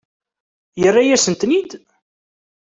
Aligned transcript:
Yerra-yasen-ten-id? 0.81 1.71